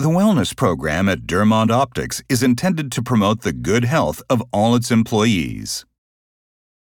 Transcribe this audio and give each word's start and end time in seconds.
The 0.00 0.08
wellness 0.08 0.54
program 0.54 1.08
at 1.08 1.26
Dermont 1.26 1.72
Optics 1.72 2.22
is 2.28 2.40
intended 2.40 2.92
to 2.92 3.02
promote 3.02 3.42
the 3.42 3.52
good 3.52 3.84
health 3.84 4.22
of 4.30 4.40
all 4.52 4.76
its 4.76 4.92
employees. 4.92 5.84